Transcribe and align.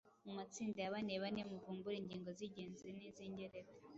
Mu 0.25 0.31
matsinda 0.37 0.79
ya 0.81 0.93
banebane 0.95 1.41
muvumbure 1.51 1.95
ingingo 1.99 2.29
z’ingenzi 2.37 2.87
n’iz’ingereka 2.95 3.73